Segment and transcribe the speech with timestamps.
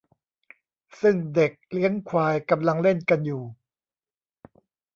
[1.01, 3.43] ซึ่งเด็กเลี้ยงควายกำลังเล่นกันอยู่